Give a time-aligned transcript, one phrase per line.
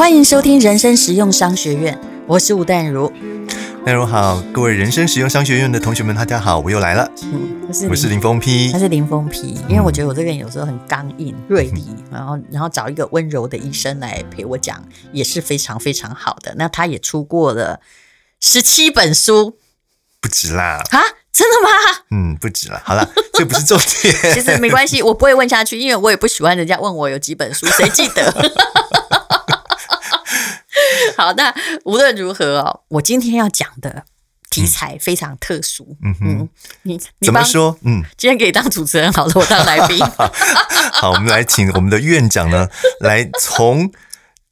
[0.00, 3.12] 欢迎收听人生实用商学院，我是吴淡如。
[3.84, 7.06] 淡如好，各位人生实用商学院的同学们，大家好，我又来了。
[7.24, 14.82] 嗯，我是我是林峰批，他是林峰批，因为我觉得我这个人有时候很刚硬、锐利，然后然后找一个温柔的医生来陪我讲，
[15.12, 16.54] 也是非常非常好的。
[16.56, 17.80] 那他也出过了
[18.40, 19.58] 十七本书，
[20.18, 20.98] 不止啦啊，
[21.30, 21.68] 真的吗？
[22.10, 22.80] 嗯，不止了。
[22.82, 24.14] 好了，这不是重点。
[24.32, 28.32] 其实没关系，我不会问下去，因为我也不喜欢人家问我有几本书，谁记得？
[31.16, 31.54] 好，那
[31.84, 34.04] 无论如何哦，我今天要讲的
[34.50, 35.96] 题材非常特殊。
[36.02, 36.48] 嗯哼，
[36.82, 37.78] 你你怎么说？
[37.82, 39.98] 嗯，今天可以当主持人好了，我当来宾。
[40.92, 42.68] 好，我们来请我们的院长呢，
[43.00, 43.90] 来从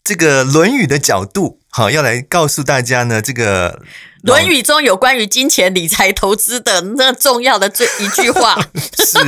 [0.05, 3.73] 这个《论语》的角度，好，要来告诉大家呢，这个
[4.23, 8.57] 《论语》中有关于金钱、理财、投资的那重要的这一句话。
[8.97, 9.19] 是，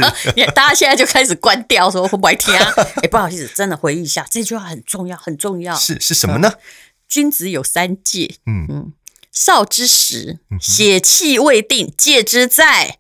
[0.54, 2.72] 大家现在就开始关掉，说会不会听啊？
[3.02, 5.74] 哎，不好意思，真的回忆一下，这句话很重要，很重要。
[5.74, 6.52] 是是什么呢？
[7.10, 8.92] 君子有三戒，嗯嗯，
[9.32, 12.98] 少之时，血气未定，戒之在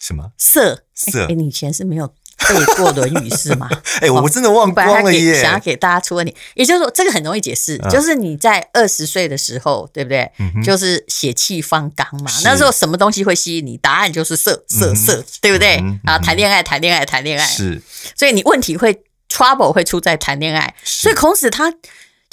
[0.00, 0.32] 什么？
[0.38, 1.26] 色色。
[1.26, 3.68] 哎，你以前是没有背过《论语》是吗？
[4.00, 5.42] 哎，我真的忘光了耶！
[5.42, 10.32] 想要给大家出问题，也就是说，这个很容易解释，就是你在二十岁的时候，对不对？
[10.64, 13.76] 就是血气方刚嘛，那时候什么东西会吸引你？
[13.76, 15.82] 答案就是色色色，对不对？
[16.04, 17.82] 啊，谈恋爱，谈恋爱，谈恋爱，是。
[18.16, 20.74] 所以你问题会 trouble 会出在谈恋爱。
[20.82, 21.74] 所以孔子他。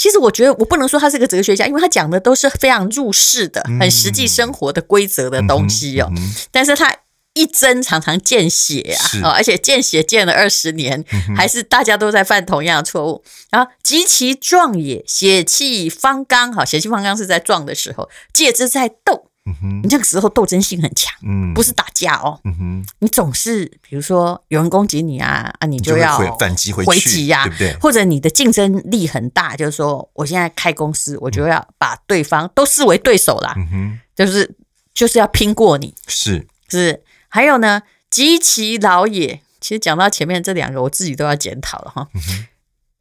[0.04, 6.12] 其实我觉得我不能说他是个哲学家，因为他讲的都是非常入世的、很实际生活的规则的东西哦。
[6.52, 6.94] 但是他
[7.34, 11.06] 一针常常见血啊，而且见血见了二十年，
[11.38, 13.24] 还是大家都在犯同样的错误。
[13.50, 19.30] 然后及其壮也，血气方刚，哈，血气方刚是在壮的时候，戒之在斗。
[19.45, 27.73] 嗯哼，你这个时候斗争性很强，嗯，不是打架哦，嗯哼，你总是比如说有人攻击你啊，啊，你就要反击回击呀，对不对？
[27.81, 34.56] 或者你的竞争力很大，就是说我现在开公司，我就要把对方都视为对手啦，嗯哼，就是
[34.94, 36.47] 就是要拼过你，是。
[36.69, 37.03] 是。
[37.28, 42.07] 还有呢，及其老也，其实讲到前面这两个，我自己都要检讨了哈。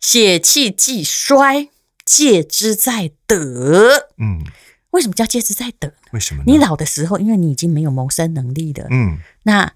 [0.00, 1.68] 血气既衰，
[2.04, 4.44] 戒之在德，嗯。
[4.92, 5.90] 为什么叫戒之在等？
[6.12, 6.42] 为什么？
[6.46, 9.72] 你老的时候，因为你已经没有谋生能力了，嗯，那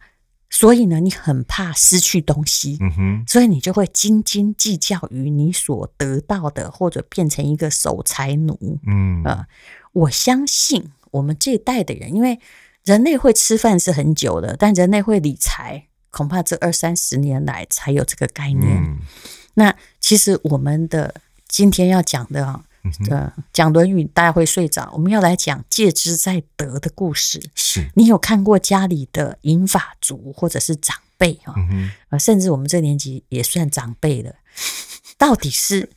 [0.49, 9.47] 所以呢，你很怕失去东西，嗯哼，所以你就会斤斤计较于你所得到的，或者变成一个守财奴，嗯啊、呃。
[9.93, 12.39] 我相信我们这一代的人，因为
[12.85, 18.77] 人类会吃饭是很久的，但人类会理财，恐怕这二三十年来才有这个概念。
[18.77, 18.99] 嗯、
[19.55, 21.15] 那其实我们的
[21.49, 22.63] 今天要讲的啊。
[23.11, 24.91] 呃，讲《论语》，大家会睡着。
[24.93, 27.41] 我们要来讲戒之在德的故事。
[27.55, 31.55] 是你有看过家里的银发族或者是长辈啊？
[31.57, 34.35] 嗯哼，甚至我们这年纪也算长辈了。
[35.19, 35.91] 到底是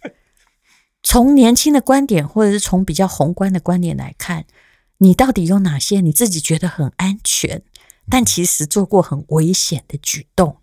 [1.04, 4.46] 从年轻的观点，或者是从比较宏观的观点来看，
[5.00, 7.62] 你到底有哪些你自己觉得很安全，
[8.10, 10.58] 但其实做过很危险的举动？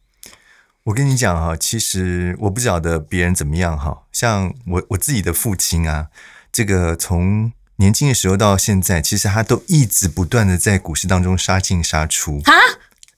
[0.86, 6.06] 我跟你讲哈，其实我不晓得别人怎么样哈，像我我自己的父亲啊，
[6.52, 12.52] 这个从年轻的时候到现在，其实他都一直不断的在股市当中杀进杀出啊，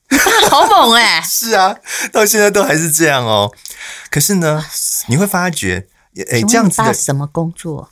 [0.09, 1.21] 你爸 好猛哎、欸！
[1.29, 1.77] 是啊，
[2.11, 3.53] 到现在都还是这样哦。
[4.09, 4.65] 可是呢，
[5.09, 5.89] 你会发觉，
[6.31, 7.91] 哎，这样子的什么工作？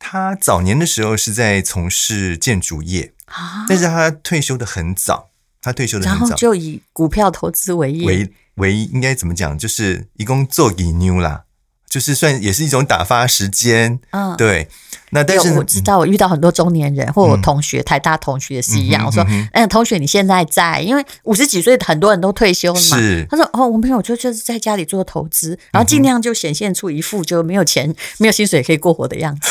[0.00, 5.30] 他早年的时候是在从事建筑业啊，但是他退休的很早，
[5.62, 8.32] 他退休的很早，然后就以股票投资为业为。
[8.56, 9.58] 唯一应该怎么讲？
[9.58, 11.44] 就是一共做给妞啦，
[11.88, 14.00] 就是算也是一种打发时间。
[14.10, 14.68] 嗯，对。
[15.10, 19.06] 那但是我知道，我遇到很多中年人，或我同学，台大同学也是一样。
[19.06, 22.98] 我说，嗯，同学你现在在，因为五十几岁很多人都退休了嘛。
[22.98, 23.24] 是。
[23.30, 29.48] 他说，哦，我没有，就就是在家里做投资，然后尽量就显现出一副就没有钱、没有薪水可以过活的样子。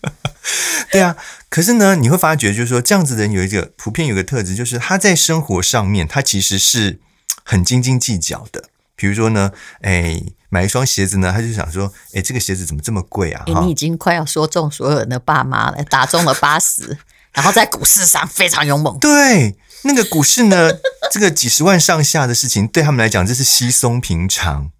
[0.90, 1.14] 对啊，
[1.50, 7.00] 可是呢，你会发觉，就是说这样子的人有一个普遍有一个特质，就是他在生活上面，他其实是。
[7.44, 8.64] 很斤斤计较的，
[8.96, 13.44] 比如说呢，哎，买一双鞋子呢，他就想说，哎，这个鞋子怎么这么贵啊？
[13.46, 16.96] 你已经快要说中所有人的爸妈了，打中了八十，
[17.32, 18.98] 然后在股市上非常勇猛。
[18.98, 20.70] 对，那个股市呢，
[21.12, 24.70] 这个几十万上下的事情，对他们来讲这是稀松平常。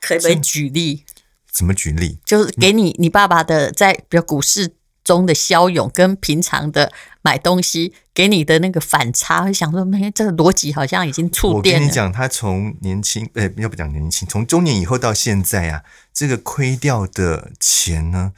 [0.00, 1.04] 可不可以举例？
[1.50, 2.18] 怎么举例？
[2.26, 4.74] 就是给你你爸爸的在比如股市
[5.04, 6.90] 中的骁勇，跟平常的。
[7.26, 11.80] 买东西给你的那个反差，会想说，没这个逻辑好像已经触电了。
[11.80, 18.32] 我跟你讲，他从年轻，呃，要不讲年轻，从中年以后到现在啊，这个亏掉的钱呢，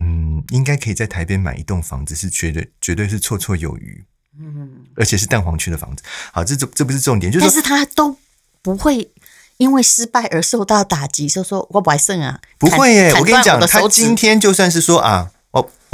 [0.00, 4.04] 嗯，应该可以在台边买一栋房子，是绝对绝对是绰绰有余。
[4.38, 6.02] 嗯，而且是蛋黄区的房子。
[6.30, 8.18] 好，这这这不是重点，就是但是他都
[8.60, 9.10] 不会
[9.56, 15.30] 因为失败而受到打击，就说我不爱胜啊，不会耶，我跟你讲，他今天就算是说啊，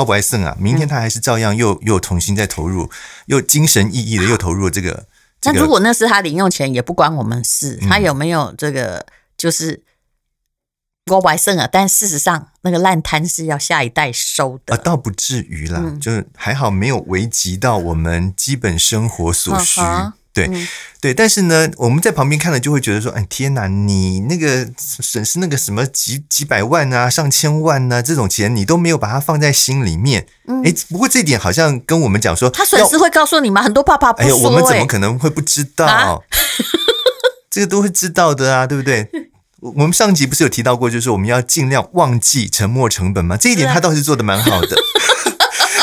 [0.00, 2.90] 我我不爱胜啊，明天他还是照样又、嗯、又重新再投入，
[3.26, 5.06] 又精神奕奕的又投入了这个。
[5.44, 9.06] 那如果那是他零用钱，也不关我们事，他有没有这个
[9.36, 9.82] 就是。
[11.06, 14.76] 我完胜啊，但事实上那个烂摊是要下一代收的。
[14.76, 19.80] 啊，倒不至于啦，嗯、就是还好没有危及到我们基本生活所需。
[19.80, 20.68] 嗯、对、嗯、
[21.00, 30.26] 对，但是呢，我们在旁边看了就会觉得说，哎，天哪，你那个损失那个什么几几百万啊、上千万啊这种钱，你都没有把它放在心里面。
[30.46, 33.60] 哎、嗯，不过这点好像跟我们讲说，他损失会告诉你吗？
[33.62, 35.86] 很多爸爸不说、欸，哎我们怎么可能会不知道？
[35.86, 36.18] 啊、
[37.50, 39.08] 这个都会知道的啊，对不对？
[39.60, 43.36] 我们上集不是有提到过，就是我们要尽量忘记沉没成本吗？
[43.36, 44.68] 这一点他倒是做的蛮好的。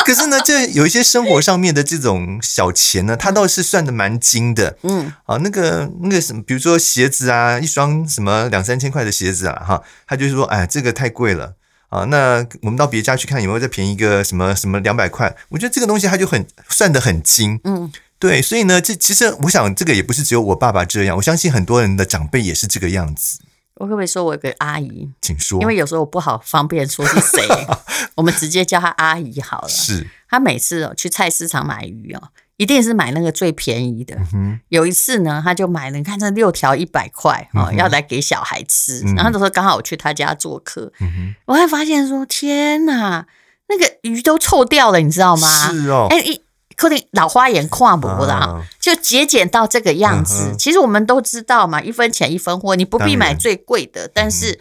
[0.08, 4.78] 可是呢，这有一些生活上面的这种小钱呢，他倒是算的蛮精的。
[4.82, 11.52] 嗯，啊，那个那个什么，比如说鞋子啊，一双什么两三千块的鞋子啊，哈，他就是说，哎，这个太贵了
[11.90, 12.04] 啊。
[12.04, 15.36] 那我们到别家去看有没有再便宜一个什么什么两百块？
[15.50, 17.60] 我觉得这个东西他就很算得很精。
[17.64, 23.40] 嗯，对，所以呢，这其实我想，这个也不是只有我爸爸这样，我相信很多人的长辈也是这个样子。
[23.78, 25.60] 我可不可以说，我有个阿姨，请说。
[25.60, 27.42] 因为有时候我不好方便说是谁，
[28.16, 29.68] 我们直接叫她阿姨好了。
[29.68, 34.16] 是，她每次哦去菜市场买鱼哦，一定是买那个最便宜的。
[34.34, 39.02] 嗯、有一次呢，她就买了，你看这六条一百块哦，要来给小孩吃。
[39.06, 43.26] 嗯、然后她说刚好我去她家做客，嗯、我还发现说天哪，
[43.68, 45.48] 那个鱼都臭掉了，你知道吗？
[45.70, 46.42] 是哦，哎一。
[46.78, 50.54] 可能老花眼跨模了，就节俭到这个样子。
[50.56, 54.08] 其实我们都知道嘛，一分钱一分货，你不必买最贵的。
[54.14, 54.60] 但是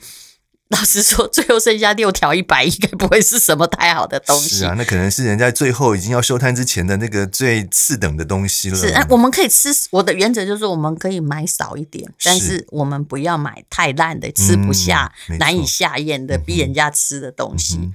[0.70, 4.56] 老实说，最后剩下六条一百，应该不会是什么太好的东西。
[4.56, 8.76] 是啊，那可能是人家最后已经要收摊之前的那个最次等的东西了。
[8.76, 9.70] 是啊，我们可以吃。
[9.92, 17.92] 我的原则就是，我们可以买少一点，但是我们不要买太烂的、吃不下、难以下咽的、逼人家吃的东西。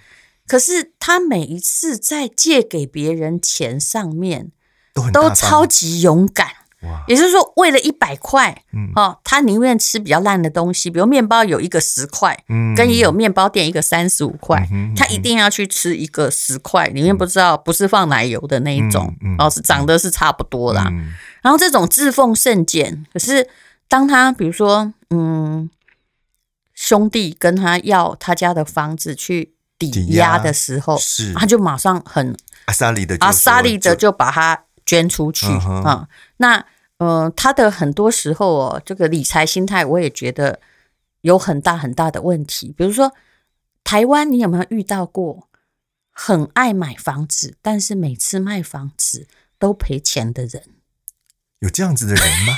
[0.53, 4.51] 可是他每一次在借给别人钱上面
[4.93, 6.47] 都都超级勇敢，
[6.83, 7.03] 哇。
[7.09, 20.89] 也就是说，为了一百块，嗯、哦，他宁愿吃比较烂的东西，比如面包有一个十块，嗯、跟也有面包店一个三十五块，嗯、他一定要去吃一个十块，里面不知道不是放奶油的那一种，嗯嗯、哦，是长得是差不多啦。
[20.91, 23.49] 嗯、然后这种自奉甚俭，可是
[23.89, 25.71] 当他比如说，嗯，
[26.75, 29.55] 兄弟跟他要他家的房子去。
[29.91, 32.37] 抵押的时候，是他就马上很
[32.67, 36.09] 阿萨利的阿萨利的就把它捐出去啊。
[36.37, 36.65] 那
[36.99, 40.61] 呃，他的很多时候哦，这个理财心态我也觉得
[41.23, 42.73] 有很大很大的问题。
[42.77, 43.13] 比如说，
[43.83, 45.49] 台湾你有没有遇到过
[46.13, 49.27] 很爱买房子，但是每次卖房子
[49.59, 50.63] 都赔钱的人？
[51.59, 52.55] 有这样子的人吗？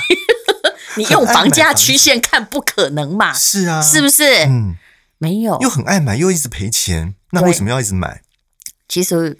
[0.97, 3.33] 你用房价曲线看，不可能嘛？
[3.33, 4.45] 是啊，是不是？
[4.45, 4.75] 嗯。
[5.17, 8.21] 没有，又很爱买，又一直赔钱，那为什么要一直买？
[8.87, 9.39] 其实，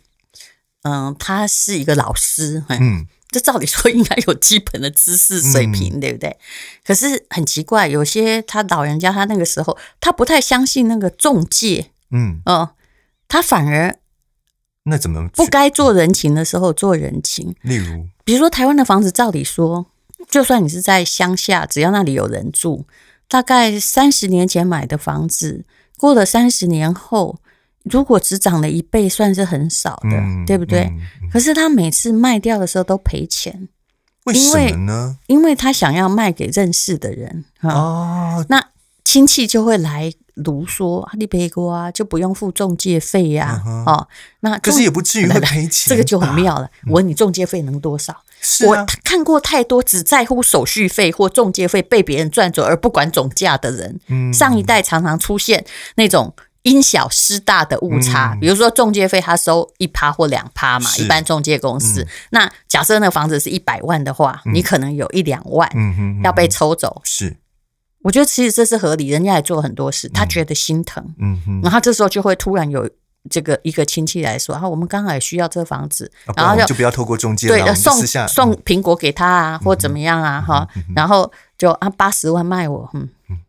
[0.83, 6.37] 嗯、呃，他是一个老师，嗯，这照理说应该有基本的知识水平，嗯、对不对？
[6.85, 12.71] 可是很奇怪，有些他老人家，他那个时候他不太相信那个中介，嗯哦、呃，
[13.27, 13.99] 他反而
[14.83, 17.55] 那怎么不该做人情的时候做人情？
[17.61, 19.87] 例如，比如说台湾的房子，照理说，
[20.29, 22.85] 就算你是在乡下，只要那里有人住。
[23.27, 25.65] 大概三十年前买的房子，
[25.97, 27.39] 过了三十年后，
[27.83, 30.91] 如果只涨了一倍，算是很少的，嗯、对不对？
[31.31, 33.67] 可是他每次卖掉的时候都赔钱，
[34.25, 35.17] 为什么呢？
[35.27, 38.63] 因为，他想要卖给认识的人哦，那
[39.03, 44.07] 亲戚就会来卢说你赔过啊，就不用付中介费呀、啊，嗯、哼哦，
[44.41, 46.69] 那可是也不至于 会赔钱，这个就很妙了。
[46.87, 48.15] 我问你中介费能多少？
[48.41, 53.99] 是啊、我看过太多只在乎手续费或中介费被别人赚走而不管总价的人。
[54.07, 55.65] 嗯、上一代常常出现
[55.95, 62.01] 那种因小失大的误差，嗯、比如说中介费他收一趴或两趴嘛，一般中介公司。
[62.03, 65.69] 嗯、那假设那个房子是一百万的话，嗯、你可能有一两万
[66.23, 67.01] 要被抽走。
[67.03, 67.37] 是，
[68.03, 71.15] 我觉得其实这是合理，人家也做很多事，他觉得心疼。
[71.19, 72.89] 嗯嗯、然后这时候就会突然有。
[73.29, 83.09] 这个一个亲戚来说，然后我们刚好也需要这个房子，然后就就不要透过中介，对，送送苹果给他啊，或怎么样啊，哈，然后就啊八十万卖我，嗯。
[83.29, 83.39] 嗯，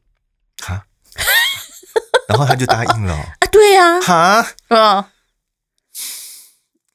[0.62, 0.84] 哈，
[2.28, 3.14] 然后他就答应了？
[3.14, 5.04] 啊，对呀，哈，嗯，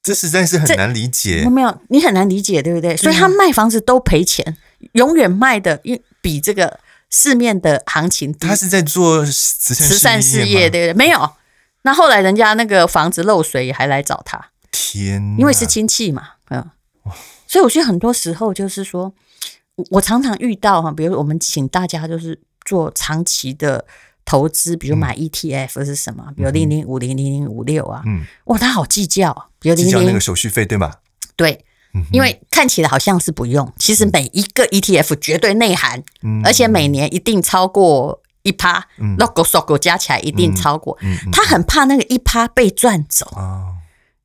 [0.01, 2.97] 这实在是很难理解，没有，你很难理解，对不对？
[2.97, 4.57] 所以他卖房子都赔钱，
[4.93, 5.79] 永远卖的
[6.21, 6.79] 比这个
[7.11, 8.47] 市面的行情低。
[8.47, 10.93] 他是在做慈善慈善事业，对不对？
[10.93, 11.31] 没有。
[11.83, 14.49] 那后来人家那个房子漏水，还来找他。
[14.71, 16.69] 天，因为是亲戚嘛，嗯，
[17.47, 19.13] 所以我觉得很多时候就是说，
[19.89, 23.85] 我常常遇到哈，比如我们请大家就是做长期的
[24.23, 30.95] 投资，比如买 ETF 是什么，嗯、比如零零五零零零五六啊，嗯，哇，他好计较，比如计较那个手续费对吗？
[31.35, 31.65] 对。
[32.13, 36.01] 因为看起来好像是不用，其实每一个 ETF 绝对内涵，
[36.41, 38.85] 而且每年一定超过一趴
[39.17, 40.97] ，logo 加起来一定超过。
[41.31, 43.25] 他很怕那个一趴被赚走，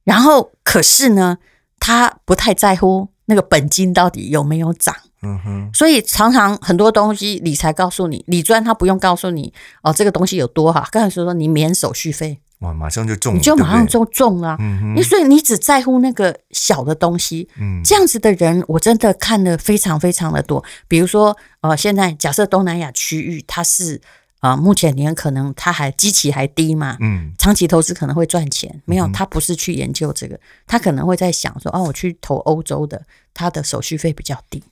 [0.04, 1.38] 然后可是呢，
[1.78, 4.94] 他不太在乎那个本金到底有没有涨。
[5.22, 12.38] 嗯哼所以常常很多东西理财告诉你，理专他不用告诉你哦，这个东西有多好，刚才说说你免手续费。
[12.60, 14.56] 哇，马上就中了，你就马上就中了。
[14.58, 17.48] 嗯哼，所以你只在乎那个小的东西。
[17.60, 20.64] 嗯，这样子的人，我真的看了非常非常的多。
[20.88, 24.00] 比如说，呃，现在假设东南亚区域，它是
[24.40, 28.80] 呃，目前年可能它还基期还低嘛，嗯，长期投资可能会赚钱。
[28.86, 33.02] 没有，他不是去研究这个，他可能会在想说，哦，我去投欧洲的，
[33.34, 34.62] 它的手续费比较低。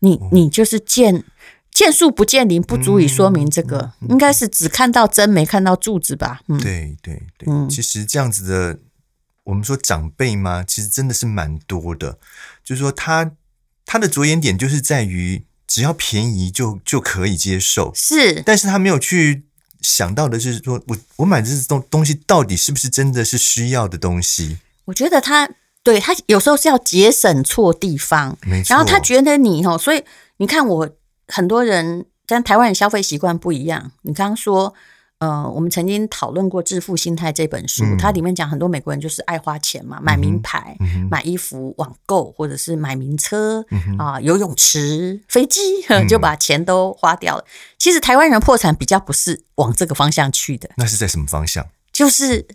[0.00, 1.24] 你你就是见。
[1.72, 6.42] 见树不见林，不足以说明这个，应该是只看到针没看到柱子吧？
[6.48, 8.78] 嗯，对对对，嗯、其实这样子的，
[9.44, 12.18] 我们说长辈嘛，其实真的是蛮多的。
[12.62, 13.32] 就是说他
[13.86, 19.44] 他的着眼点就是在于只要便宜就就可以接受，是，但是他没有去
[19.80, 24.58] 想到的就是说我我买这东东西到底是不是真的是需要的东西？
[24.84, 25.48] 我觉得他
[25.82, 30.04] 对他有时候是要节省错地方，没错，然后他觉得你哦，所以
[30.36, 30.96] 你看我。
[31.28, 33.92] 很多人跟台湾人消费习惯不一样。
[34.02, 34.74] 你刚刚说，
[35.18, 40.76] 呃，我们曾经讨论过《致富心态》这本书，嗯、它里面讲很多美国人就是爱花钱嘛，买名牌、
[41.10, 43.64] 买衣服、网购，或者是买名车
[43.98, 45.60] 啊、游泳池、飞机，
[46.08, 47.44] 就把钱都花掉了。
[47.46, 51.66] 嗯、其实台湾人破产比较不是往这个方向去的，那是在什么方向？
[51.92, 52.46] 就是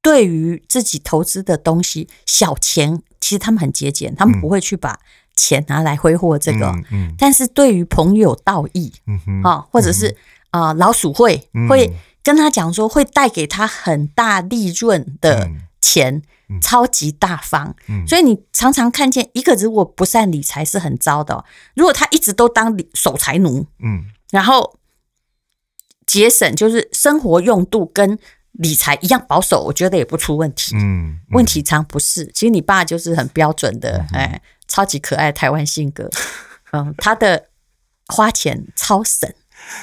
[0.00, 4.98] 对于自己投资的东西，小钱，其实他们很节俭，他们不会去把。
[5.38, 6.74] 钱拿来挥霍这个，
[7.16, 10.16] 但是对于朋友道义，嗯哼啊，或者是
[10.50, 15.48] 啊、呃、老鼠会、嗯、会跟他讲说，会带给他很大利润的
[15.80, 16.20] 钱，
[16.60, 17.76] 超级大方。
[17.86, 21.44] 嗯、所以你常常看见一个如果不善理财是很糟的、哦。
[21.76, 24.76] 如果他一直都当守财奴，嗯，然后
[26.04, 28.18] 节省就是生活用度跟
[28.52, 30.74] 理财一样保守，我觉得也不出问题。
[30.74, 34.42] 嗯，嗯问题常不是，其实你爸就是很标准的，嗯、哎。
[34.68, 36.08] 超级可爱台湾性格，
[36.72, 37.46] 嗯，他的
[38.06, 39.28] 花钱超省，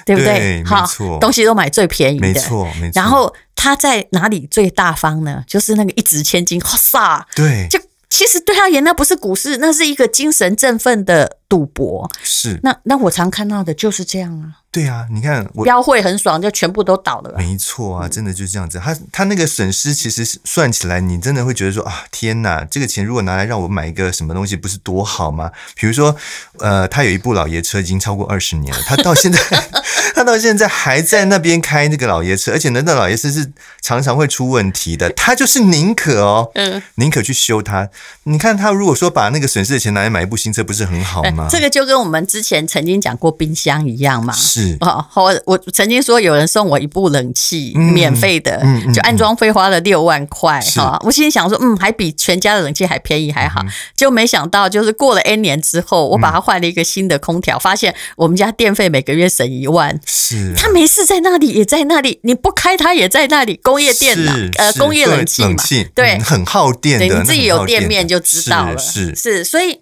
[0.05, 0.63] 对不对？
[0.63, 0.85] 好，
[1.19, 2.91] 东西都买最便宜的，没错，没错。
[2.93, 5.43] 然后他在哪里最大方呢？
[5.45, 7.79] 就是那个一掷千金，哇塞，对，就。
[8.07, 12.09] 其实对他而言，那不是股市，那是一个精神振奋的赌博。
[12.23, 14.61] 是，那那我常看到的就是这样啊。
[14.71, 17.33] 对啊，你看我标会很爽，就全部都倒了。
[17.37, 18.77] 没错啊，真的就是这样子。
[18.77, 25.49] 他他那个损失其实算起来，你真的会觉得说啊，天哪，这个钱如果拿来让我买一个什么东西，不是多好吗？
[25.75, 26.13] 比如说，
[26.59, 29.39] 呃，他有一部老爷车，已经超过二十年了，他到现在
[30.13, 37.89] 他到现在还在那边开那个老爷车，而且那那老爷车是常常会出问题的，他就是宁可哦，嗯，宁可去修它。
[38.23, 41.34] 你看他如果说把那个损失的钱拿来买一部新车，不是很好吗？
[41.49, 44.33] 这个就跟我们之前曾经讲过冰箱一样嘛。
[44.33, 48.61] 是哦，我我曾经说有人送我一部冷气，嗯、免费的，
[48.93, 50.99] 就安装费花了六万块哈。
[50.99, 53.61] 是我心里想说，嗯，还比全家的冷气还便宜还好。
[53.61, 59.99] 嗯、就没想到，就是过了 N 年之后，我把它换了一个新的空调，嗯、发现我们家电费每个月省一万。
[60.05, 63.59] 是，他没事在那里也在那里，你不开它也在那里。
[63.63, 65.55] 工业电脑呃，工业冷气嘛，
[65.95, 68.77] 对，很耗电的，你自己有店面就知道了。
[68.77, 69.79] 是是，所以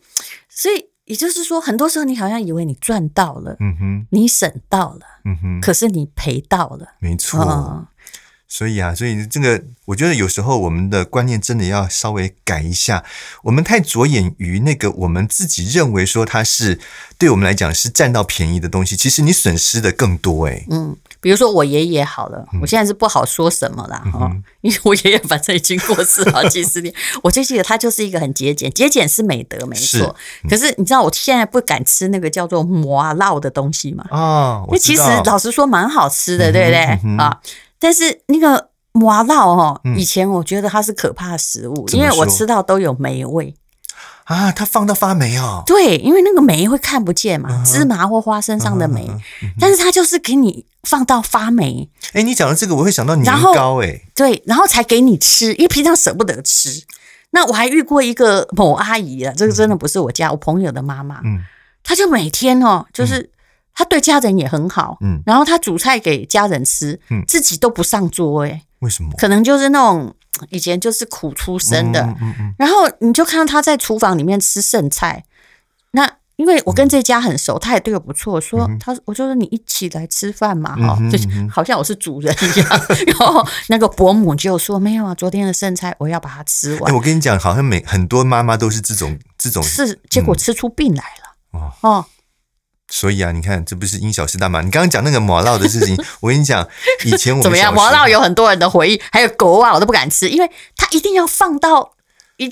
[0.50, 7.88] 所以也就是说，很多时候你好像以为你赚到了，嗯哼，你省到了，嗯哼，可是你赔到了，没错。
[8.54, 13.04] 所以啊，所以这个我觉得有时候我们的观念真的要稍微改一下。
[13.42, 16.80] 我们太着眼于那个我们自己认为说它是
[17.18, 20.68] 对我们来讲是占到便宜的东西，其实你损失的更多诶。
[20.70, 26.94] 嗯，比如说我爷爷好了，我现在是不好说什么啦，哈、嗯，因为我爷爷反正已经过世好几 十年，
[27.24, 30.16] 我就记得他就是一个很节俭，节俭是美德，没错。
[30.48, 34.06] 可是你知道我现在不敢吃那个叫做麻辣的东西吗？
[34.12, 37.00] 哦，因为其实老实说蛮好吃的，对不对？
[37.04, 37.42] 嗯、啊。
[37.84, 43.54] 但是那个麻辣哦，以前我觉得它是可怕的食物，嗯、因为我吃到都有霉味
[44.24, 44.50] 啊。
[44.54, 49.06] 它放到发霉哦，对，因为那个霉会看不见嘛，嗯、芝麻或花生上的霉。
[49.60, 51.90] 但是它就是给你放到发霉。
[52.14, 56.86] 哎，你讲的这个我会想到年糕哎，对，然后才给你吃，因为平常舍不得吃。
[57.32, 61.44] 那我还遇过一个某阿姨啊，这个真的不是我家，我朋友的妈妈，嗯，
[61.84, 63.30] 她就每天哦，就是。
[63.74, 69.10] 嗯他对家人也很好，嗯，然后他煮菜给家人吃，嗯，自己都不上桌，哎，为什么？
[69.18, 70.16] 可能就是那种
[70.50, 75.24] 以前就是苦出身的，嗯嗯嗯，然后你就看到他在厨房里面吃剩菜，
[75.92, 76.10] 那。
[76.36, 78.42] 因为我跟这家很熟，他也对我不错。
[78.42, 82.68] 说他，我就说你一起来吃饭嘛，哈，就好像我是主人一样。
[83.06, 86.94] 然后那个伯母就说没有啊，昨天的剩菜我要把它吃完。
[86.96, 92.04] 我跟你讲，好像每很多妈妈都是这种这种，是结果吃出病来了哦。
[92.96, 94.62] 所以啊，你看这不是因小失大嘛？
[94.62, 96.64] 你刚刚讲那个麻辣的事情， 我跟你讲，
[97.06, 97.74] 以前我怎么样？
[97.74, 100.48] 麻辣有很多人的回忆，还有狗啊，我都不敢吃，因为
[100.78, 101.94] 它一定要放到。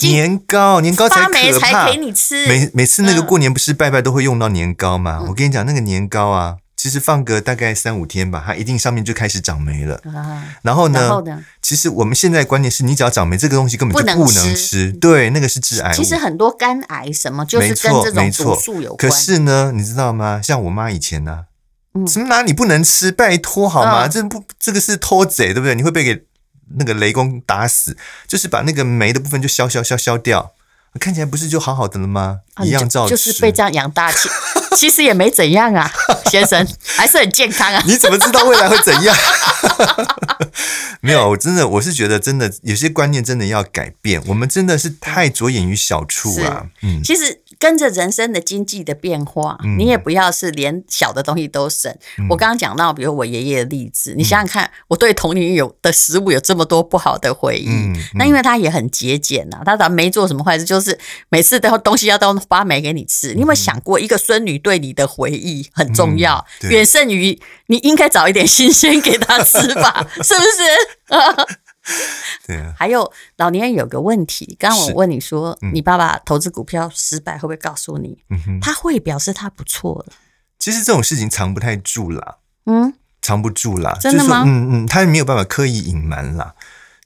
[0.00, 1.84] 年糕，年糕才可怕。
[1.84, 2.46] 才给你吃。
[2.48, 5.18] 每每次那个过年不是拜拜都会用到年糕吗？
[5.22, 9.94] 嗯、我跟你讲，那个年糕啊，其实放个大概三五天吧，它一定上面就开始长霉了。
[10.12, 11.00] 啊、然后呢？
[11.00, 11.44] 然后呢？
[11.60, 14.90] 其实我们现在观念是你只要长霉，这个东西根本就不能吃。
[14.90, 15.94] 对，那个是致癌物。
[15.94, 18.98] 其实很多肝癌什么就是跟这种毒素有关。
[18.98, 20.40] 可是呢，你知道吗？
[20.42, 21.44] 像我妈以前呢、
[21.94, 23.12] 啊，什么哪里不能吃？
[23.12, 24.08] 拜托好吗？
[24.08, 25.76] 嗯、这不，这个是偷贼，对不对？
[25.76, 26.26] 你会被给。
[26.74, 30.52] 那个雷公打死，就是把那个霉的部分就消消消消掉，
[30.98, 32.40] 看起来不是就好好的了吗？
[32.54, 34.26] 啊、一样照吃，就是被这样养大起，
[34.76, 35.90] 其实也没怎样啊，
[36.30, 37.82] 先生 还是很健康啊。
[37.86, 39.16] 你怎么知道未来会怎样？
[41.00, 46.66] 没有，我真的我是觉得真的有些观念真的要改变，我们真的是太着眼于小处啊。
[46.82, 47.41] 嗯，其实。
[47.62, 51.96] 跟着人生的经济的变化，嗯、你也不要是连小的东西都省。
[52.18, 57.70] 嗯、我刚刚讲到，比如我爷爷的例子，嗯、你想想看，我对童年有的食物有这么多不好的回忆，
[58.14, 63.32] 那因为他也很节俭呐，他咱没做什么坏事，就是每次都东西要都发霉给你吃。
[63.32, 70.04] 嗯、你有没有想过，一个孙女对你的回忆很重要，嗯、远胜于你应该找一点 新鲜给他吃吧？
[70.20, 70.62] 是不是？
[72.46, 78.18] 对啊，还有老年人有个问题，刚刚我问你说，嗯、你爸爸投资股票失败，会不会告诉你？
[78.30, 80.12] 嗯、哼他会表示他不错了。
[80.58, 84.42] 其实这种事情藏不太住啦，嗯，藏不住啦，真的吗？
[84.46, 86.54] 嗯嗯，他也没有办法刻意隐瞒啦，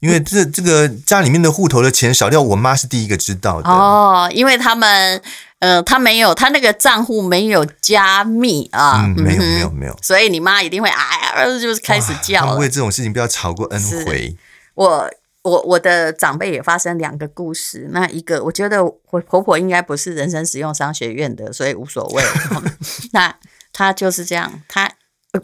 [0.01, 5.21] 因为这这个家里面的户头的钱少掉，我妈是第一个知道的哦，因为他们
[5.59, 14.37] 呃，他没有他那个账户没有加密啊，嗯，没有没有没有，所以你妈一定会哎呀，就是开始叫了，为这种事情不要吵过 N 回。
[14.75, 15.11] 我
[15.47, 22.23] 我我的长辈也发生两个故事，那一个我觉得我婆婆应该不是人生实用商学院的，所以无所谓。
[23.13, 23.33] 那
[23.73, 24.91] 她就是这样，她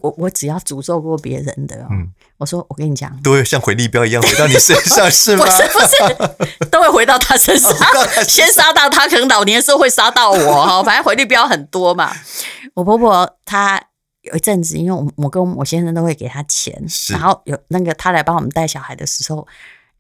[0.01, 5.45] 我我只要诅咒过别人的，嗯，我说我跟你讲，都会像回力镖一样回到你身上， 是吗？
[5.45, 7.73] 不是不 是，都会回到他身上，
[8.27, 12.12] 先杀到他，可能老年的时候会杀到我哈，反正回力镖很多嘛。
[12.75, 13.81] 我婆婆她。
[14.23, 19.45] 有一阵子，因为我我跟我先生都会给他钱，然后有那个他来帮我们带小孩的时候，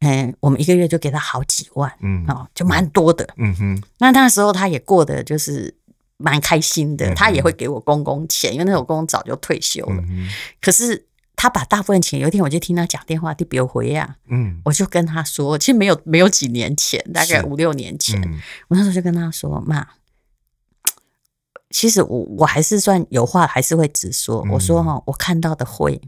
[0.02, 3.82] 嗯，我们一个月就给他好几万，嗯，哦，就蛮多的，嗯哼。
[3.98, 5.74] 那那时候他也过得就是
[6.16, 10.02] 蛮开心的，嗯、他也会给我公公钱，因为那时候公公早就退休了。
[10.08, 10.28] 嗯、
[10.60, 19.86] 可是他把大部分钱，有一天我就听他讲电话，就比如回呀，嗯，我就跟他说，其实没有没有几年前，大概五六年前，嗯、我那时候就跟他说，妈。
[21.70, 25.98] 其实我我还是算有话还是会直说，我说哈，我看到的会，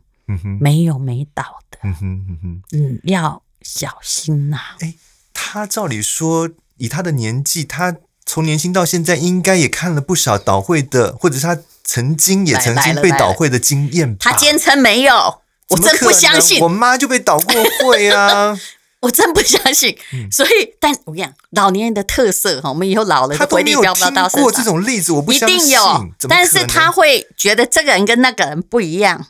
[0.60, 4.58] 没有没倒的，嗯嗯，要小心呐。
[4.78, 4.94] 哎，
[5.32, 14.18] 他照理说，以他的年纪，他从年轻到现在，应该也看了不少倒会的，或者是他曾经也曾经被倒会的经验吧？
[14.20, 16.60] 他坚称没有，我真不相信。
[16.60, 18.56] 我妈就被倒过会啊。
[19.04, 19.94] 我真不相信，
[20.32, 24.42] 所以，但我跟你讲，老年人的特色哈，我们以后老了的回力镖不到到身上。
[24.42, 25.58] 过这种例子，我不相信。
[25.58, 29.26] 一定有，但是他会觉得这个人跟那个人不一样，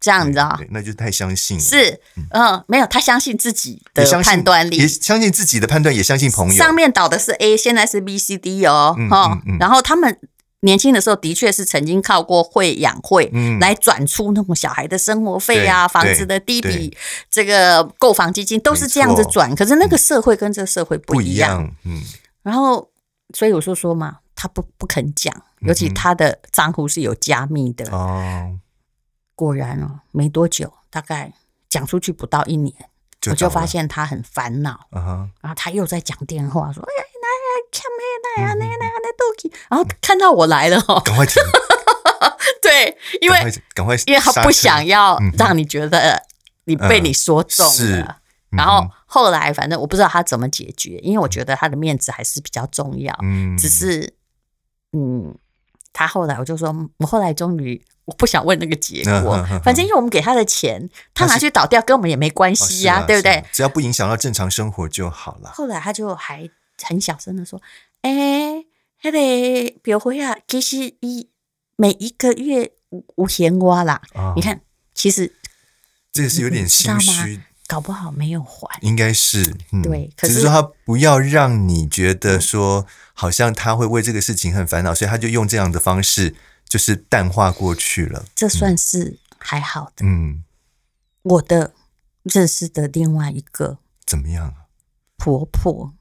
[0.00, 0.60] 这样你知道？
[0.70, 1.62] 那就太相信了。
[1.62, 6.54] 是，嗯，没有，他相信自己的判断力，也相信自己的判断，也相信朋友。
[6.54, 10.18] 上面倒的是 A，现在是 B、C、D 哦，哈，然后他们。
[10.62, 13.30] 年轻的时候的确是曾经靠过会养会
[13.60, 16.92] 来转出那种小孩的生活费啊，房子的第一笔
[17.30, 19.54] 这个购房基金都是这样子转。
[19.54, 22.02] 可是那个社会跟这个社会不一样，嗯。
[22.42, 22.90] 然后
[23.32, 28.58] 所以我就说嘛，他不不肯讲，尤其他的账户是有加密的哦。
[29.38, 31.32] 果然哦，没多久，大概
[31.68, 32.74] 讲出去不到一年，
[33.30, 39.24] 我就发现他很烦恼，然后他又在讲电话说：“哎呀，那呀看没那呀，那那那都
[39.68, 41.40] 然后看到我来了，赶快停！
[42.60, 43.38] 对，因为
[43.74, 46.20] 赶快，因为他不想要让你觉得
[46.64, 48.20] 你被你说中了。
[48.50, 53.16] 然后后来，反正我不知道他怎么解决，因为我觉得他的面子还是比较重要。
[53.22, 54.14] 嗯，只是，
[54.92, 55.38] 嗯，
[55.92, 63.44] 他后来我就说，我后来终于我不想问那个结果，反正因为我们给他的钱，他拿去倒掉跟我们也没关系呀，对不对？
[63.52, 65.50] 只要不影响到正常生活就好了。
[65.54, 66.50] 后来他就还
[66.82, 67.62] 很小声的说
[68.02, 68.64] ：“哎。”
[69.00, 71.28] 他的表回啊，其实一
[71.76, 74.02] 每一个月无无闲花啦。
[74.12, 74.60] 哦、你看，
[74.92, 75.32] 其实
[76.10, 77.40] 这个是有点心虚。
[77.68, 78.66] 搞不好没有还。
[78.80, 86.34] 应该是，嗯、对，可是，只是说他不要让你觉得说，好像他会为这个事情很烦恼，所以他就用这样的方式，
[86.68, 88.24] 就是淡化过去了。
[88.34, 90.04] 这算是还好的。
[90.04, 90.44] 嗯，
[91.22, 91.72] 我的
[92.22, 94.54] 认识的另外一个怎么样啊？
[95.16, 95.92] 婆婆，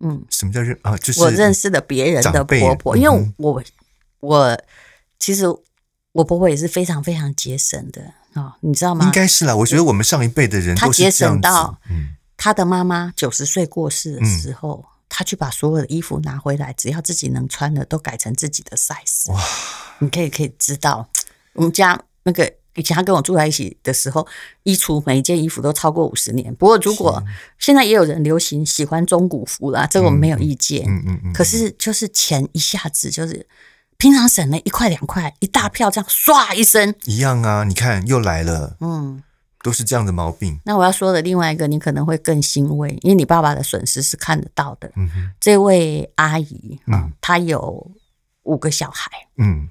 [0.00, 0.96] 嗯，什么叫认啊？
[0.98, 3.62] 就是我认识的别人的婆婆，因为我
[4.20, 4.62] 我
[5.18, 5.46] 其实
[6.12, 8.14] 我婆婆也是非常非常节省的。
[8.34, 9.04] 哦，你知道吗？
[9.06, 9.56] 应该是啦。
[9.56, 10.76] 我觉得我们上一辈的人。
[10.76, 19.32] 他节省到，嗯，他的妈妈九十岁过世的时候，嗯，他去把所有的衣服拿回来，只要自己能穿的都改成自己的 size。
[19.32, 19.42] 哇！
[19.98, 21.08] 你可以可以知道，
[21.54, 24.24] 我们家那个以前他跟我住在一起的时候，
[24.62, 26.54] 衣橱每一件衣服都超过五十年。
[26.54, 27.20] 不过如果
[27.58, 30.84] 现在也有人流行喜欢中古服啦，这个我们没有意见。
[30.86, 31.32] 嗯嗯嗯，嗯。
[31.32, 33.44] 可是就是钱一下子就是。
[34.00, 37.64] 平常省了一块两块，一大票这样唰一声，一样啊！
[37.64, 39.20] 你看又来了，嗯，
[39.62, 40.58] 都是这样的毛病。
[40.64, 44.90] 那我要说的另外一个，你可能会更欣慰，因为你爸爸的损失是看得到的。
[44.96, 47.90] 嗯哼，这位阿姨，嗯，她有
[48.44, 49.68] 五个小孩，嗯，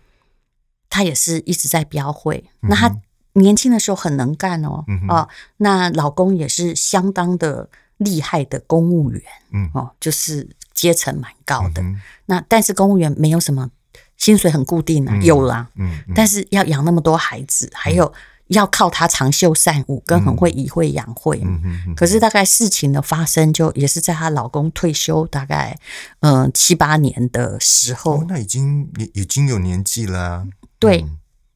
[0.90, 2.44] 她也是一直在标会。
[2.62, 2.96] 嗯、那她
[3.34, 9.22] 年轻的时候很能干哦，嗯、哦，那老公也是相当的厉害的公务员，
[9.52, 11.82] 嗯，哦，就是阶层蛮高的。
[11.82, 13.70] 嗯、那但是公务员没有什么。
[14.18, 18.12] 薪水很固定啊，有啦，嗯，嗯，但是要养那么多孩子，嗯，还有
[18.50, 21.96] 要靠他长袖善舞，跟很会以会养会，嗯嗯嗯。
[21.96, 25.78] 可是大概事情的发生，就也是在她老公退休大概
[26.22, 28.20] 嗯、呃、七八年的时候。
[28.20, 30.48] 哦，那已经也已经有年纪了啊。
[30.80, 31.06] 对，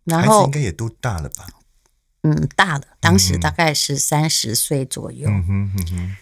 [0.06, 1.48] 然后应该也都大了吧？
[2.24, 5.28] 嗯，大了，当时大概是三十岁左右。
[5.30, 6.16] 嗯哼嗯哼。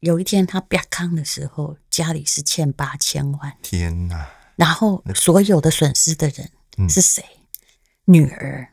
[0.00, 3.52] 有一天他变康的时候，家里是欠八千万。
[3.62, 4.26] 天哪！
[4.56, 6.50] 然后所有的损失的人
[6.88, 7.22] 是谁？
[7.24, 8.68] 嗯、女儿、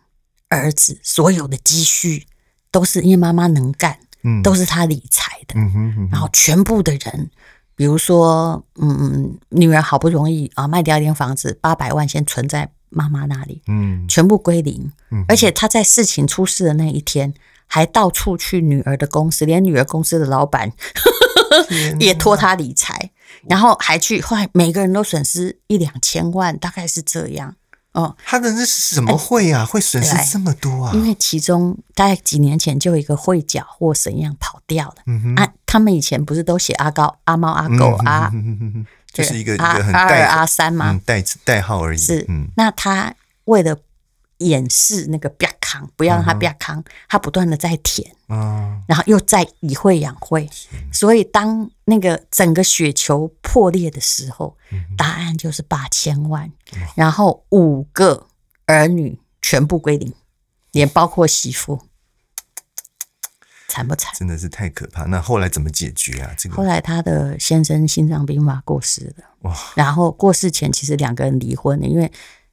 [0.49, 2.25] 儿子，所有的积蓄
[2.71, 5.53] 都是因为妈妈能干，嗯，都是他理财的。
[5.55, 7.29] 嗯哼嗯哼，然后全部的人，
[7.75, 14.91] 比如说，嗯，女儿好不容易啊卖掉一间房子，八百万先存在妈妈那里，嗯，全部归零。
[15.11, 17.33] 嗯，而且她在事情出事的那一天，
[17.67, 20.71] 还到处去女儿的公司，连女儿公司的老板
[21.99, 23.11] 也托她理财。
[23.47, 27.55] 然后还去，后来每个人都损失一两千万，大概是这样。
[27.93, 29.65] 哦，他的那是什么会啊？
[29.65, 30.91] 会损失这么多啊？
[30.93, 34.95] 因为其中大概几年前就有一个会缴或怎样跑掉了。
[35.07, 38.31] 嗯哼，啊，他们以前不是都写阿高、阿猫、阿狗、阿，
[39.11, 41.97] 就是一个一个很阿二、阿三嘛，代代号而已。
[41.97, 43.13] 是，那他
[43.45, 43.77] 为了。
[44.39, 48.15] 掩饰那个瘪康，不要让他瘪康，他不断的在填，
[48.87, 50.49] 然后又在以会养会，
[50.93, 54.57] 所以当那个整个雪球破裂的时候，
[54.97, 56.51] 答案就是八千万，
[56.95, 58.27] 然后五个
[58.65, 60.13] 儿女全部归零，
[60.71, 61.81] 连包括媳妇，
[63.67, 64.13] 惨不惨？
[64.15, 65.03] 真的是太可怕。
[65.03, 66.33] 那后来怎么解决啊？
[66.37, 69.55] 这个后来他的先生心脏病发过世了，哇！
[69.75, 72.09] 然后过世前其实两个人离婚了，因为。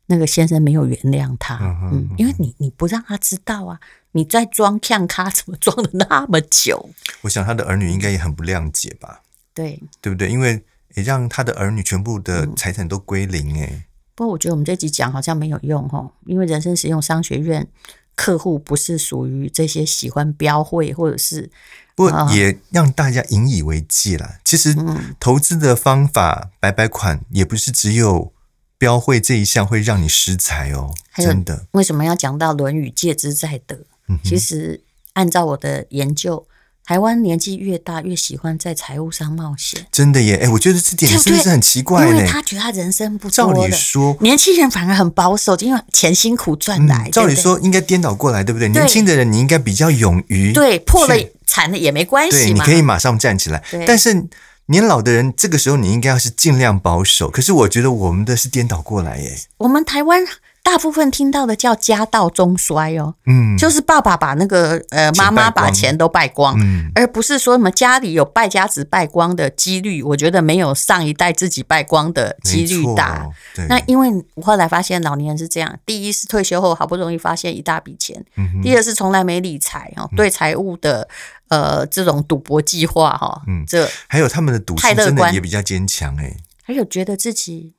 [0.08, 3.80] 那个先生没有原谅他，嗯，嗯，因为你你不让他知道啊，
[4.12, 6.90] 你在装看咖怎么装的那么久？
[7.22, 9.22] 我想他的儿女应该也很不谅解吧？
[9.52, 10.28] 对，对不对？
[10.28, 10.64] 因为
[10.94, 13.86] 也让他的儿女全部的财产都归零哎。
[14.14, 17.66] 不过我觉得我们这集讲好像没有用哦，因为人生实用商学院
[18.14, 21.50] 客户不是属于这些喜欢标会或者是，
[21.96, 24.38] 不过也让大家引以为戒啦。
[24.44, 24.72] 其实
[25.18, 28.32] 投资的方法白白款，也不是只有。
[28.78, 31.66] 标会这一项会让你失财哦，真的。
[31.72, 33.76] 为什么要讲到《论语》戒之在德？
[34.08, 34.82] 嗯，其实
[35.14, 36.46] 按照我的研究，
[36.84, 39.86] 台湾年纪越大越喜欢在财务上冒险。
[39.90, 40.36] 真的耶！
[40.42, 43.30] 哎，我觉得这点是不是很奇怪，因为他觉得他人生不。
[43.30, 47.08] 照理说，年轻人反而很保守，因为钱辛苦赚来。
[47.08, 47.10] 嗯。
[47.10, 48.68] 照理说应该颠倒过来，对不对？
[48.68, 53.64] 年轻的人你应该比较勇于对破了惨了也没关系，对，你可以马上站起来。
[53.86, 54.28] 但是。
[54.66, 57.30] 年老的人，这个时候你应该要是尽量保守。
[57.30, 59.36] 可是我觉得我们的是颠倒过来耶。
[59.58, 60.24] 我们台湾
[60.64, 70.02] 大部分听到的叫家道中衰哦，嗯，就是爸爸把那个呃妈妈把钱都败光，嗯，而不是说什么家里有败家子败光的几率。
[70.02, 73.24] 我觉得没有上一代自己败光的几率大。
[73.54, 73.64] 对。
[73.68, 81.06] 那因为我后来发现老年人是这样：第一是退休后好不容易发现一大笔钱，嗯，第二是从来没理财哦，对财务的。
[81.48, 87.74] 呃，这种赌博计划哈，嗯，这还有他们的赌性真的也比较坚强哎，还有觉得自己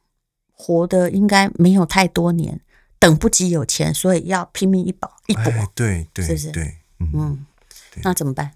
[0.53, 2.61] 活的应该没有太多年，
[2.97, 6.51] 等不及有钱，所以要拼命一搏一搏，哎，对对，是不是？
[6.51, 7.45] 对，嗯，
[8.03, 8.53] 那怎么办？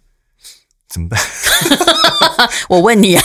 [0.87, 1.19] 怎么办？
[2.69, 3.23] 我问你啊，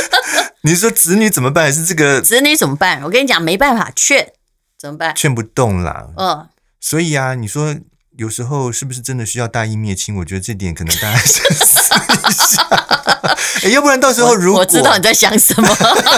[0.62, 1.64] 你是说子女怎么办？
[1.64, 3.02] 还是这个子女怎么办？
[3.02, 4.32] 我跟你讲，没办法劝，
[4.78, 5.14] 怎么办？
[5.14, 6.08] 劝不动啦。
[6.16, 6.46] 嗯，
[6.80, 7.74] 所以啊，你说。
[8.16, 10.14] 有时候是不是真的需要大义灭亲？
[10.16, 12.62] 我觉得这点可能大家 深思一下。
[13.64, 15.68] 哎，要不然到时候如果我，我知道你在想什么，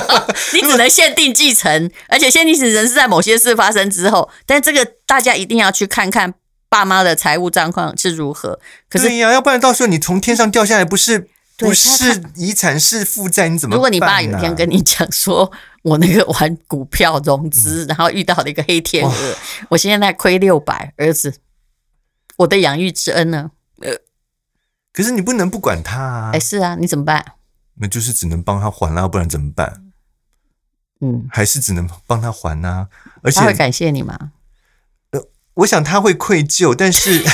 [0.52, 4.28] 你只能限定继承，而且限定继承是在某些事发生之后。
[4.44, 6.34] 但这个大家一定要去看看
[6.68, 8.60] 爸妈的财务状况是如何。
[8.90, 13.76] 可是呀、啊，要不然到时候你从天上掉下来，不是不是遗产是负债，你怎么、啊？
[13.76, 15.50] 如果你爸有一天跟你讲说，
[15.82, 19.36] 我那个玩股票融资，嗯、然后遇到了一个黑天鹅，
[19.70, 21.32] 我现在亏六百，儿子。
[22.36, 23.50] 我的养育之恩呢？
[23.80, 23.96] 呃，
[24.92, 26.30] 可是你不能不管他啊！
[26.32, 27.24] 哎，是啊，你怎么办？
[27.74, 29.82] 那就是只能帮他还了，不然怎么办？
[31.00, 32.88] 嗯，还是只能帮他还啊。
[33.22, 34.32] 而且他会感谢你吗？
[35.10, 35.22] 呃，
[35.54, 37.22] 我想他会愧疚，但是。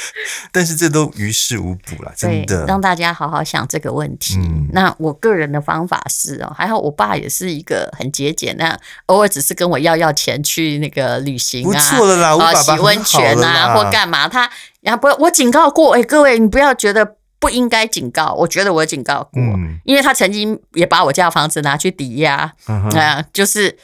[0.52, 2.64] 但是这都于事无补了，真的。
[2.66, 4.36] 让大家好好想这个问题。
[4.38, 23.76] 嗯、那我个人的方法是哦，还好我爸也是一个很节俭，那偶尔只是跟我要要钱去那个旅行啊，不错了啦，我爸爸洗温泉啊或干嘛，他然后不，我警告过，哎，各位你不要觉得不应该警告，我觉得我警告过，嗯、因为他曾经也把我家房子拿去抵押，啊，就是。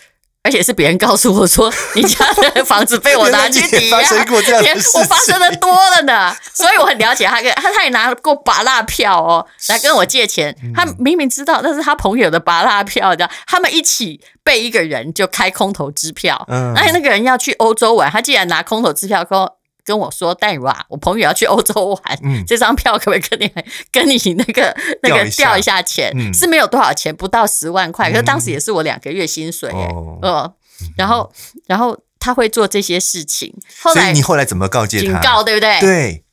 [0.44, 7.40] 而且是别人告诉我说，你家的房子被我拿去抵押，我发生的多了呢，所以我很了解他。
[7.40, 10.54] 跟他他也拿过拔蜡票哦，来跟我借钱。
[10.74, 16.44] 他明明知道那是他朋友的拔蜡票，的他们一起被一个人就开空头支票。
[16.48, 19.48] 嗯，而且那个人要去欧洲玩，他竟然拿空头支票跟。
[19.84, 23.52] 跟我说，戴如啊，我朋友要去欧洲玩，嗯、这张票可不可以跟你
[23.90, 26.12] 跟你那个 那个调一下钱？
[26.16, 30.54] 嗯、是没有多少钱，不到十万块，可是当时也是我两个月薪水哎，嗯、哦，
[30.96, 31.32] 然后
[31.66, 35.04] 然后他会做这些事情，后来所以你后来怎么告诫他？
[35.04, 35.80] 警告对不对？
[35.80, 36.24] 对，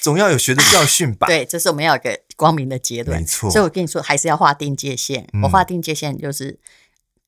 [0.00, 1.26] 总要有学的教训吧？
[1.28, 3.48] 对，这是我们要有个光明的结论，没错。
[3.48, 5.28] 所以我跟你说，还是要划定界限。
[5.32, 6.58] 嗯、我划定界限就是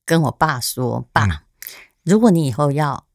[0.05, 1.39] 跟我爸说，爸，嗯、
[2.03, 3.05] 如果你以后要。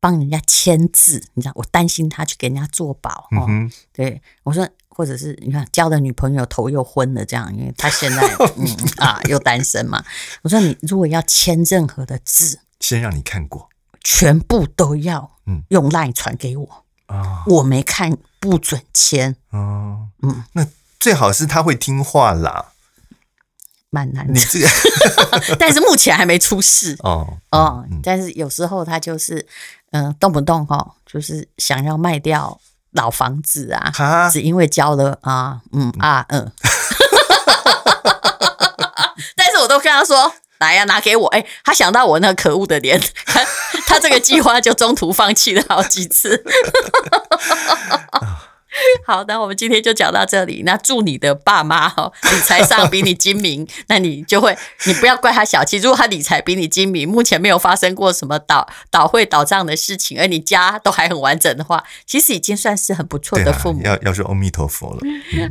[0.00, 3.46] 帮人家签字，你知道，我担心他去给人家做保哦。
[3.48, 8.22] 嗯、对，我说，或者是你看交的女朋友头又昏了这样，因为他现在
[8.56, 8.66] 嗯
[8.98, 10.04] 啊又单身嘛。
[10.42, 13.68] 我说你如果要签任何的字，先让你看过，
[14.02, 20.08] 全部都要用 LINE 传给我啊，哦、我没看不准签哦。
[20.22, 20.66] 嗯，那
[21.00, 22.72] 最好是他会听话啦。
[23.90, 24.68] 蛮难的，这个
[25.58, 27.82] 但是目前还没出事哦哦。
[28.02, 29.46] 但是有时候他就是，
[29.92, 32.60] 嗯、呃，动不动哈，就是想要卖掉
[32.92, 36.50] 老房子啊，哈只因为交了啊，嗯啊嗯。
[39.36, 41.28] 但是我都跟他说，来呀、啊，拿给我。
[41.28, 43.40] 哎，他想到我那可恶的脸，他
[43.86, 46.44] 他这个计划就中途放弃了好几次。
[49.06, 50.62] 好，那我们今天就讲到这里。
[50.64, 55.78] 那祝你的爸妈哈理财上比你精明， 那你就会，你不要怪他小气。
[55.78, 63.80] 如果他理财比你精明，目前没有发生过什么倒倒会倒账的事情，而你家都还很完整的话，其实已经算是很不错的父母。
[63.80, 65.00] 啊、要要说阿弥陀佛了。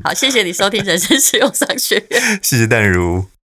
[0.04, 2.22] 好，谢谢你收听人生实用商学院。
[2.44, 3.37] 谢谢淡如。